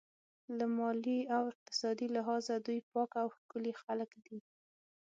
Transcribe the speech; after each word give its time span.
له 0.57 0.65
مالي 0.77 1.19
او 1.35 1.43
اقتصادي 1.53 2.07
لحاظه 2.15 2.55
دوی 2.65 2.79
پاک 2.91 3.09
او 3.21 3.27
ښکلي 3.37 3.73
خلک 3.83 4.11
دي. 4.25 4.39